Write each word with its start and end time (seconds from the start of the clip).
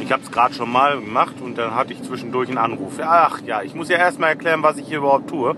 Ich 0.00 0.10
habe 0.10 0.22
es 0.22 0.30
gerade 0.30 0.52
schon 0.54 0.70
mal 0.70 1.00
gemacht 1.00 1.36
und 1.40 1.56
dann 1.56 1.74
hatte 1.74 1.92
ich 1.92 2.02
zwischendurch 2.02 2.48
einen 2.48 2.58
Anruf. 2.58 2.94
Ach 3.00 3.40
ja, 3.46 3.62
ich 3.62 3.74
muss 3.74 3.88
ja 3.88 3.96
erstmal 3.96 4.30
erklären, 4.30 4.62
was 4.62 4.76
ich 4.76 4.88
hier 4.88 4.98
überhaupt 4.98 5.30
tue. 5.30 5.54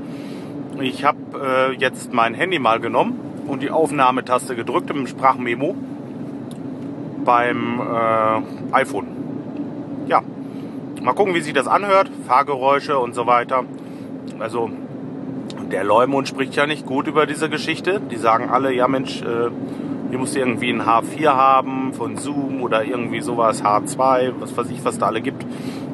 Ich 0.80 1.04
habe 1.04 1.72
äh, 1.72 1.76
jetzt 1.76 2.12
mein 2.12 2.34
Handy 2.34 2.58
mal 2.58 2.80
genommen 2.80 3.18
und 3.46 3.62
die 3.62 3.70
Aufnahmetaste 3.70 4.54
gedrückt 4.54 4.90
im 4.90 5.06
Sprachmemo 5.06 5.74
beim 7.24 7.80
äh, 7.80 8.74
iPhone. 8.74 9.06
Ja, 10.06 10.22
mal 11.00 11.14
gucken, 11.14 11.34
wie 11.34 11.40
sich 11.40 11.54
das 11.54 11.66
anhört. 11.66 12.10
Fahrgeräusche 12.26 12.98
und 12.98 13.14
so 13.14 13.26
weiter. 13.26 13.64
Also 14.38 14.70
der 15.70 15.84
Leumund 15.84 16.28
spricht 16.28 16.54
ja 16.56 16.66
nicht 16.66 16.86
gut 16.86 17.06
über 17.06 17.26
diese 17.26 17.48
Geschichte. 17.48 18.00
Die 18.00 18.16
sagen 18.16 18.48
alle, 18.50 18.72
ja 18.72 18.88
Mensch, 18.88 19.22
äh, 19.22 19.50
hier 20.10 20.18
musst 20.18 20.34
du 20.34 20.38
irgendwie 20.38 20.70
ein 20.70 20.82
H4 20.82 21.28
haben 21.28 21.92
von 21.92 22.16
Zoom 22.16 22.62
oder 22.62 22.84
irgendwie 22.84 23.20
sowas, 23.20 23.64
H2, 23.64 24.34
was 24.38 24.56
weiß 24.56 24.70
ich, 24.70 24.84
was 24.84 24.98
da 24.98 25.06
alle 25.06 25.20
gibt. 25.20 25.44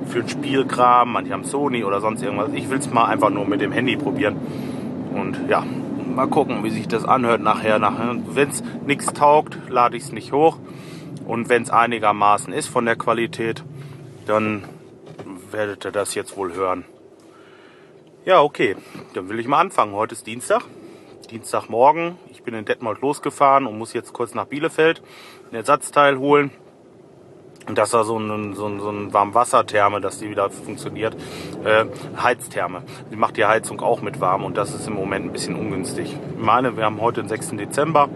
Für 0.06 0.28
Spielkram, 0.28 1.12
manche 1.12 1.32
haben 1.32 1.44
Sony 1.44 1.84
oder 1.84 2.00
sonst 2.00 2.22
irgendwas. 2.22 2.50
Ich 2.52 2.68
will 2.68 2.78
es 2.78 2.92
mal 2.92 3.06
einfach 3.06 3.30
nur 3.30 3.46
mit 3.46 3.60
dem 3.60 3.72
Handy 3.72 3.96
probieren. 3.96 4.36
Und 5.14 5.48
ja, 5.48 5.64
mal 6.14 6.26
gucken, 6.26 6.64
wie 6.64 6.70
sich 6.70 6.88
das 6.88 7.04
anhört 7.04 7.40
nachher. 7.40 7.78
nachher. 7.78 8.16
Wenn 8.34 8.48
es 8.48 8.62
nichts 8.86 9.06
taugt, 9.12 9.58
lade 9.68 9.96
ich 9.96 10.02
es 10.02 10.12
nicht 10.12 10.32
hoch. 10.32 10.58
Und 11.26 11.48
wenn 11.48 11.62
es 11.62 11.70
einigermaßen 11.70 12.52
ist 12.52 12.66
von 12.66 12.84
der 12.84 12.96
Qualität, 12.96 13.64
dann 14.26 14.64
werdet 15.52 15.84
ihr 15.84 15.92
das 15.92 16.14
jetzt 16.14 16.36
wohl 16.36 16.54
hören. 16.54 16.84
Ja, 18.26 18.42
okay, 18.42 18.76
dann 19.14 19.30
will 19.30 19.40
ich 19.40 19.48
mal 19.48 19.60
anfangen. 19.60 19.94
Heute 19.94 20.14
ist 20.14 20.26
Dienstag, 20.26 20.60
Dienstagmorgen. 21.30 22.18
Ich 22.30 22.42
bin 22.42 22.52
in 22.52 22.66
Detmold 22.66 23.00
losgefahren 23.00 23.66
und 23.66 23.78
muss 23.78 23.94
jetzt 23.94 24.12
kurz 24.12 24.34
nach 24.34 24.44
Bielefeld 24.44 25.00
ein 25.50 25.54
Ersatzteil 25.54 26.18
holen. 26.18 26.50
Und 27.66 27.78
das 27.78 27.94
war 27.94 28.04
so 28.04 28.18
ein, 28.18 28.52
so 28.54 28.66
ein, 28.66 28.78
so 28.78 28.90
ein 28.90 29.14
Warmwassertherme, 29.14 30.02
dass 30.02 30.18
die 30.18 30.28
wieder 30.28 30.50
funktioniert. 30.50 31.16
Äh, 31.64 31.86
Heiztherme. 32.22 32.82
Die 33.10 33.16
macht 33.16 33.38
die 33.38 33.46
Heizung 33.46 33.80
auch 33.80 34.02
mit 34.02 34.20
warm 34.20 34.44
und 34.44 34.58
das 34.58 34.74
ist 34.74 34.86
im 34.86 34.94
Moment 34.94 35.24
ein 35.24 35.32
bisschen 35.32 35.54
ungünstig. 35.54 36.14
Ich 36.36 36.44
meine, 36.44 36.76
wir 36.76 36.84
haben 36.84 37.00
heute 37.00 37.22
den 37.22 37.28
6. 37.30 37.56
Dezember 37.56 38.10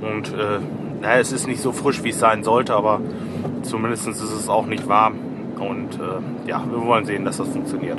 und 0.00 0.32
äh, 0.32 0.60
naja, 1.02 1.20
es 1.20 1.30
ist 1.30 1.46
nicht 1.46 1.60
so 1.60 1.72
frisch, 1.72 2.02
wie 2.02 2.10
es 2.10 2.18
sein 2.18 2.42
sollte, 2.42 2.74
aber 2.74 3.02
zumindest 3.60 4.08
ist 4.08 4.22
es 4.22 4.48
auch 4.48 4.64
nicht 4.64 4.88
warm. 4.88 5.18
Und 5.58 6.00
äh, 6.00 6.48
ja, 6.48 6.64
wir 6.70 6.86
wollen 6.86 7.04
sehen, 7.04 7.26
dass 7.26 7.36
das 7.36 7.48
funktioniert. 7.48 7.98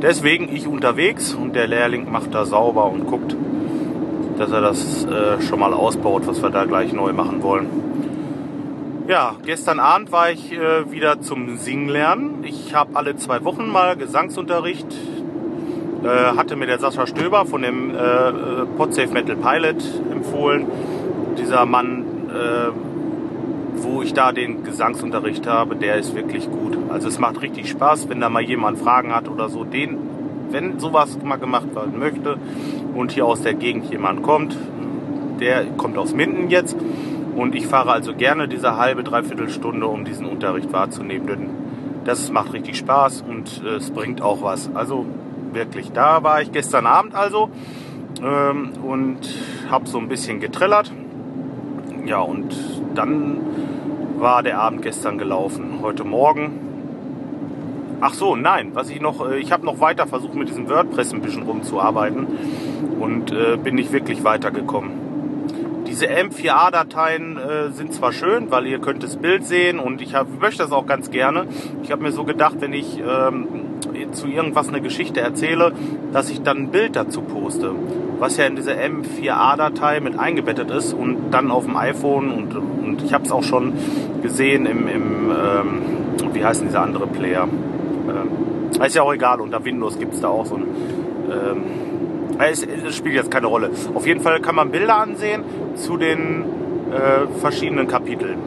Deswegen 0.00 0.54
ich 0.54 0.66
unterwegs 0.68 1.34
und 1.34 1.56
der 1.56 1.66
Lehrling 1.66 2.10
macht 2.10 2.32
da 2.32 2.44
sauber 2.44 2.90
und 2.90 3.06
guckt, 3.06 3.34
dass 4.38 4.52
er 4.52 4.60
das 4.60 5.04
äh, 5.04 5.42
schon 5.42 5.58
mal 5.58 5.74
ausbaut, 5.74 6.26
was 6.26 6.40
wir 6.40 6.50
da 6.50 6.64
gleich 6.64 6.92
neu 6.92 7.12
machen 7.12 7.42
wollen. 7.42 7.66
Ja, 9.08 9.34
gestern 9.44 9.80
Abend 9.80 10.12
war 10.12 10.30
ich 10.30 10.52
äh, 10.52 10.92
wieder 10.92 11.20
zum 11.20 11.56
Singen 11.56 11.88
lernen. 11.88 12.44
Ich 12.44 12.74
habe 12.74 12.94
alle 12.94 13.16
zwei 13.16 13.42
Wochen 13.44 13.66
mal 13.68 13.96
Gesangsunterricht. 13.96 14.86
Äh, 16.04 16.36
hatte 16.36 16.54
mir 16.54 16.66
der 16.66 16.78
Sascha 16.78 17.06
Stöber 17.06 17.44
von 17.46 17.62
dem 17.62 17.90
äh, 17.90 17.94
äh 17.96 18.66
Podsafe 18.76 19.08
Metal 19.08 19.34
Pilot 19.34 19.82
empfohlen. 20.12 20.66
Dieser 21.38 21.66
Mann, 21.66 22.04
äh, 22.28 22.70
wo 23.82 24.02
ich 24.02 24.14
da 24.14 24.32
den 24.32 24.64
Gesangsunterricht 24.64 25.46
habe, 25.46 25.76
der 25.76 25.96
ist 25.96 26.14
wirklich 26.14 26.50
gut. 26.50 26.76
Also 26.90 27.08
es 27.08 27.18
macht 27.18 27.42
richtig 27.42 27.68
Spaß, 27.68 28.08
wenn 28.08 28.20
da 28.20 28.28
mal 28.28 28.42
jemand 28.42 28.78
Fragen 28.78 29.14
hat 29.14 29.28
oder 29.28 29.48
so. 29.48 29.64
Den, 29.64 29.98
wenn 30.50 30.78
sowas 30.78 31.18
mal 31.22 31.36
gemacht 31.36 31.74
werden 31.74 31.98
möchte 31.98 32.36
und 32.94 33.12
hier 33.12 33.26
aus 33.26 33.42
der 33.42 33.54
Gegend 33.54 33.90
jemand 33.90 34.22
kommt, 34.22 34.56
der 35.40 35.64
kommt 35.76 35.96
aus 35.98 36.14
Minden 36.14 36.48
jetzt 36.50 36.76
und 37.36 37.54
ich 37.54 37.66
fahre 37.66 37.92
also 37.92 38.14
gerne 38.14 38.48
diese 38.48 38.76
halbe, 38.76 39.04
dreiviertel 39.04 39.48
Stunde, 39.48 39.86
um 39.86 40.04
diesen 40.04 40.26
Unterricht 40.26 40.72
wahrzunehmen. 40.72 41.26
Denn 41.26 41.50
das 42.04 42.32
macht 42.32 42.52
richtig 42.52 42.76
Spaß 42.78 43.22
und 43.28 43.62
äh, 43.64 43.76
es 43.76 43.90
bringt 43.90 44.22
auch 44.22 44.42
was. 44.42 44.70
Also 44.74 45.06
wirklich, 45.52 45.92
da 45.92 46.22
war 46.22 46.42
ich 46.42 46.52
gestern 46.52 46.86
Abend 46.86 47.14
also 47.14 47.50
ähm, 48.22 48.72
und 48.82 49.20
habe 49.70 49.86
so 49.88 49.98
ein 49.98 50.08
bisschen 50.08 50.40
getrillert. 50.40 50.90
Ja, 52.08 52.20
und 52.20 52.56
dann 52.94 53.36
war 54.18 54.42
der 54.42 54.58
Abend 54.58 54.80
gestern 54.80 55.18
gelaufen. 55.18 55.80
Heute 55.82 56.04
Morgen. 56.04 56.58
Ach 58.00 58.14
so, 58.14 58.34
nein, 58.34 58.70
was 58.72 58.88
ich 58.88 59.02
noch, 59.02 59.28
äh, 59.28 59.38
ich 59.38 59.52
habe 59.52 59.66
noch 59.66 59.78
weiter 59.80 60.06
versucht 60.06 60.34
mit 60.34 60.48
diesem 60.48 60.70
WordPress 60.70 61.12
ein 61.12 61.20
bisschen 61.20 61.42
rumzuarbeiten 61.42 62.26
und 62.98 63.30
äh, 63.30 63.58
bin 63.58 63.74
nicht 63.74 63.92
wirklich 63.92 64.24
weitergekommen 64.24 65.08
diese 65.88 66.06
M4A-Dateien 66.06 67.38
äh, 67.38 67.70
sind 67.70 67.92
zwar 67.92 68.12
schön, 68.12 68.50
weil 68.50 68.66
ihr 68.66 68.78
könnt 68.78 69.02
das 69.02 69.16
Bild 69.16 69.44
sehen 69.44 69.78
und 69.78 70.00
ich 70.00 70.14
hab, 70.14 70.28
möchte 70.40 70.62
das 70.62 70.70
auch 70.70 70.86
ganz 70.86 71.10
gerne. 71.10 71.46
Ich 71.82 71.90
habe 71.90 72.02
mir 72.02 72.12
so 72.12 72.24
gedacht, 72.24 72.56
wenn 72.60 72.72
ich 72.72 72.98
ähm, 72.98 73.46
zu 74.12 74.26
irgendwas 74.26 74.68
eine 74.68 74.80
Geschichte 74.80 75.20
erzähle, 75.20 75.72
dass 76.12 76.30
ich 76.30 76.42
dann 76.42 76.58
ein 76.58 76.70
Bild 76.70 76.96
dazu 76.96 77.22
poste, 77.22 77.72
was 78.18 78.36
ja 78.36 78.46
in 78.46 78.56
diese 78.56 78.72
M4A-Datei 78.72 80.00
mit 80.00 80.18
eingebettet 80.18 80.70
ist 80.70 80.92
und 80.92 81.30
dann 81.30 81.50
auf 81.50 81.64
dem 81.64 81.76
iPhone 81.76 82.30
und, 82.30 82.56
und 82.56 83.02
ich 83.04 83.12
habe 83.12 83.24
es 83.24 83.32
auch 83.32 83.42
schon 83.42 83.72
gesehen 84.22 84.66
im, 84.66 84.88
im 84.88 85.30
ähm, 85.30 86.32
wie 86.32 86.44
heißt 86.44 86.62
dieser 86.62 86.82
andere 86.82 87.06
Player? 87.06 87.44
Ähm, 87.44 88.82
ist 88.82 88.94
ja 88.94 89.02
auch 89.02 89.12
egal, 89.12 89.40
unter 89.40 89.64
Windows 89.64 89.98
gibt 89.98 90.14
es 90.14 90.20
da 90.20 90.28
auch 90.28 90.46
so 90.46 90.56
ein 90.56 90.64
ähm, 91.30 91.62
es, 92.38 92.62
es, 92.62 92.96
spielt 92.96 93.14
jetzt 93.16 93.30
keine 93.30 93.46
Rolle. 93.46 93.70
Auf 93.94 94.06
jeden 94.06 94.20
Fall 94.20 94.40
kann 94.40 94.54
man 94.54 94.70
Bilder 94.70 94.96
ansehen 94.96 95.42
zu 95.74 95.96
den 95.96 96.44
äh, 96.92 97.26
verschiedenen 97.40 97.88
Kapiteln. 97.88 98.38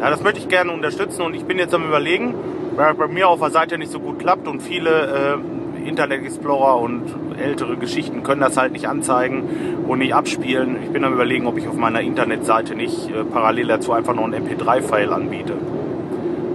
Ja, 0.00 0.10
das 0.10 0.22
möchte 0.22 0.38
ich 0.40 0.48
gerne 0.48 0.72
unterstützen 0.72 1.22
und 1.22 1.34
ich 1.34 1.44
bin 1.44 1.58
jetzt 1.58 1.74
am 1.74 1.84
überlegen, 1.84 2.34
bei 2.76 3.08
mir 3.08 3.28
auf 3.28 3.40
der 3.40 3.50
Seite 3.50 3.78
nicht 3.78 3.90
so 3.90 4.00
gut 4.00 4.18
klappt 4.18 4.46
und 4.46 4.60
viele 4.60 5.38
äh, 5.84 5.88
Internet 5.88 6.24
Explorer 6.24 6.80
und 6.80 7.02
ältere 7.38 7.76
Geschichten 7.76 8.22
können 8.22 8.40
das 8.40 8.56
halt 8.56 8.72
nicht 8.72 8.88
anzeigen 8.88 9.44
und 9.86 9.98
nicht 10.00 10.14
abspielen. 10.14 10.76
Ich 10.84 10.90
bin 10.90 11.04
am 11.04 11.14
überlegen, 11.14 11.46
ob 11.46 11.56
ich 11.58 11.68
auf 11.68 11.76
meiner 11.76 12.00
Internetseite 12.00 12.74
nicht 12.74 13.08
äh, 13.10 13.24
parallel 13.24 13.68
dazu 13.68 13.92
einfach 13.92 14.14
noch 14.14 14.24
einen 14.24 14.46
MP3-File 14.46 15.12
anbiete. 15.12 15.54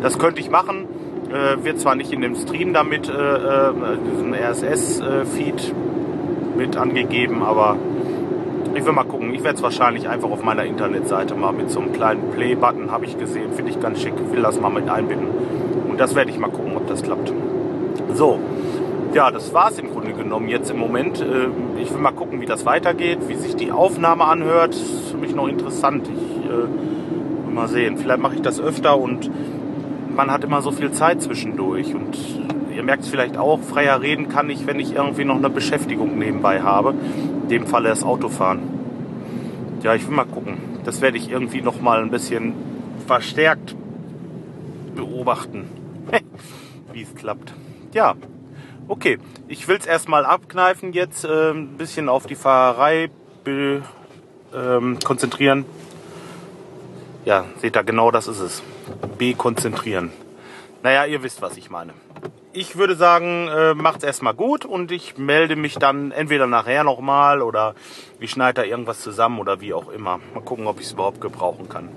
Das 0.01 0.19
könnte 0.19 0.41
ich 0.41 0.49
machen. 0.49 0.85
Äh, 1.31 1.63
wird 1.63 1.79
zwar 1.79 1.95
nicht 1.95 2.11
in 2.11 2.21
dem 2.21 2.35
Stream 2.35 2.73
damit, 2.73 3.09
äh, 3.09 3.13
äh, 3.13 3.71
diesen 4.05 4.33
RSS-Feed 4.33 5.73
mit 6.57 6.77
angegeben, 6.77 7.41
aber 7.41 7.77
ich 8.75 8.85
will 8.85 8.93
mal 8.93 9.05
gucken. 9.05 9.33
Ich 9.33 9.43
werde 9.43 9.55
es 9.55 9.63
wahrscheinlich 9.63 10.09
einfach 10.09 10.29
auf 10.29 10.43
meiner 10.43 10.65
Internetseite 10.65 11.35
mal 11.35 11.53
mit 11.53 11.71
so 11.71 11.79
einem 11.79 11.93
kleinen 11.93 12.31
Play-Button, 12.31 12.91
habe 12.91 13.05
ich 13.05 13.17
gesehen, 13.17 13.53
finde 13.53 13.71
ich 13.71 13.79
ganz 13.79 14.01
schick, 14.01 14.13
will 14.31 14.41
das 14.41 14.59
mal 14.59 14.69
mit 14.69 14.89
einbinden. 14.89 15.27
Und 15.91 15.99
das 15.99 16.15
werde 16.15 16.31
ich 16.31 16.39
mal 16.39 16.49
gucken, 16.49 16.77
ob 16.77 16.87
das 16.87 17.03
klappt. 17.03 17.33
So, 18.13 18.39
ja, 19.13 19.29
das 19.29 19.53
war 19.53 19.71
es 19.71 19.77
im 19.77 19.91
Grunde 19.91 20.13
genommen 20.13 20.47
jetzt 20.47 20.71
im 20.71 20.79
Moment. 20.79 21.19
Äh, 21.19 21.49
ich 21.81 21.91
will 21.91 21.99
mal 21.99 22.13
gucken, 22.13 22.39
wie 22.39 22.45
das 22.45 22.65
weitergeht, 22.65 23.19
wie 23.27 23.35
sich 23.35 23.57
die 23.57 23.73
Aufnahme 23.73 24.23
anhört. 24.23 24.73
Das 24.73 24.81
ist 24.81 25.11
für 25.11 25.17
mich 25.17 25.35
noch 25.35 25.49
interessant. 25.49 26.07
Ich 26.07 26.45
äh, 26.45 26.49
will 26.49 27.53
mal 27.53 27.67
sehen. 27.67 27.97
Vielleicht 27.97 28.21
mache 28.21 28.35
ich 28.35 28.41
das 28.41 28.61
öfter 28.61 28.97
und 28.97 29.29
man 30.15 30.31
hat 30.31 30.45
immer 30.45 30.61
so 30.61 30.71
viel 30.71 30.91
Zeit 30.93 31.21
zwischendurch 31.21 31.93
und 31.93 32.17
ihr 32.73 32.83
merkt 32.83 33.03
es 33.03 33.09
vielleicht 33.09 33.37
auch, 33.37 33.59
freier 33.59 34.01
reden 34.01 34.29
kann 34.29 34.49
ich, 34.49 34.65
wenn 34.67 34.79
ich 34.79 34.95
irgendwie 34.95 35.25
noch 35.25 35.35
eine 35.35 35.49
Beschäftigung 35.49 36.17
nebenbei 36.17 36.61
habe. 36.61 36.93
In 37.43 37.49
dem 37.49 37.67
Falle 37.67 37.89
das 37.89 38.05
Autofahren. 38.05 38.61
Ja, 39.83 39.93
ich 39.93 40.07
will 40.07 40.15
mal 40.15 40.23
gucken. 40.23 40.53
Das 40.85 41.01
werde 41.01 41.17
ich 41.17 41.29
irgendwie 41.29 41.61
noch 41.61 41.81
mal 41.81 42.01
ein 42.01 42.11
bisschen 42.11 42.53
verstärkt 43.07 43.75
beobachten, 44.95 45.65
wie 46.93 47.03
es 47.03 47.15
klappt. 47.15 47.53
Ja, 47.93 48.15
okay. 48.87 49.19
Ich 49.47 49.67
will 49.67 49.77
es 49.77 49.85
erstmal 49.85 50.25
abkneifen 50.25 50.93
jetzt, 50.93 51.25
äh, 51.25 51.51
ein 51.51 51.77
bisschen 51.77 52.09
auf 52.09 52.25
die 52.25 52.35
Fahrerei 52.35 53.09
ähm, 53.45 54.99
konzentrieren. 55.03 55.65
Ja, 57.25 57.45
seht 57.57 57.75
ihr, 57.75 57.83
genau 57.83 58.11
das 58.11 58.27
ist 58.27 58.39
es. 58.39 58.63
B 59.17 59.33
konzentrieren. 59.33 60.11
Naja, 60.83 61.05
ihr 61.05 61.21
wisst, 61.21 61.41
was 61.41 61.57
ich 61.57 61.69
meine 61.69 61.93
ich 62.53 62.75
würde 62.75 62.95
sagen, 62.95 63.47
äh, 63.47 63.73
macht's 63.73 64.03
erstmal 64.03 64.33
gut 64.33 64.65
und 64.65 64.91
ich 64.91 65.17
melde 65.17 65.55
mich 65.55 65.75
dann 65.75 66.11
entweder 66.11 66.47
nachher 66.47 66.83
nochmal 66.83 67.41
oder 67.41 67.75
ich 68.19 68.31
schneide 68.31 68.61
da 68.61 68.67
irgendwas 68.67 69.01
zusammen 69.01 69.39
oder 69.39 69.61
wie 69.61 69.73
auch 69.73 69.89
immer. 69.89 70.19
Mal 70.33 70.41
gucken, 70.43 70.67
ob 70.67 70.79
ich 70.79 70.87
es 70.87 70.93
überhaupt 70.93 71.21
gebrauchen 71.21 71.69
kann. 71.69 71.89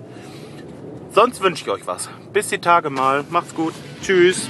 Sonst 1.11 1.41
wünsche 1.43 1.65
ich 1.65 1.71
euch 1.71 1.87
was. 1.87 2.09
Bis 2.33 2.49
die 2.49 2.59
Tage 2.59 2.91
mal. 2.91 3.25
Macht's 3.31 3.55
gut. 3.55 3.75
Tschüss. 4.03 4.49